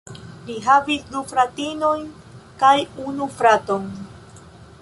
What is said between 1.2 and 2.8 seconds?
fratinojn kaj